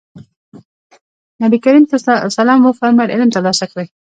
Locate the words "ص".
2.03-2.39